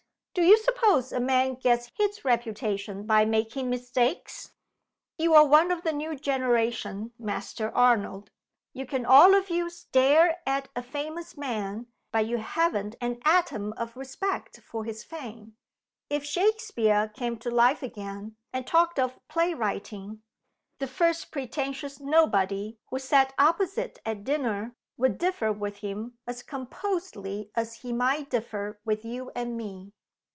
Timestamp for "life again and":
17.51-18.65